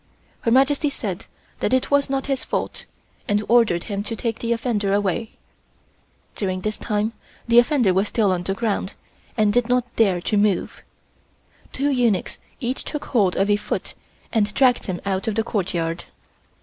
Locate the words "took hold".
12.83-13.35